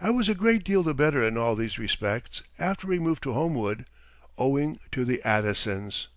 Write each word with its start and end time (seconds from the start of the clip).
I 0.00 0.10
was 0.10 0.28
a 0.28 0.34
great 0.34 0.64
deal 0.64 0.82
the 0.82 0.92
better 0.92 1.22
in 1.24 1.36
all 1.38 1.54
these 1.54 1.78
respects 1.78 2.42
after 2.58 2.88
we 2.88 2.98
moved 2.98 3.22
to 3.22 3.32
Homewood, 3.32 3.86
owing 4.36 4.80
to 4.90 5.04
the 5.04 5.22
Addisons. 5.22 6.08